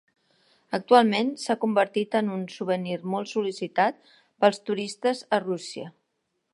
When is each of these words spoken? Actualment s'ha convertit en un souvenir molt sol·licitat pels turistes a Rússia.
Actualment 0.77 1.29
s'ha 1.41 1.57
convertit 1.65 2.17
en 2.21 2.33
un 2.37 2.47
souvenir 2.55 2.97
molt 3.17 3.31
sol·licitat 3.35 4.13
pels 4.45 4.63
turistes 4.71 5.27
a 5.39 5.45
Rússia. 5.49 5.97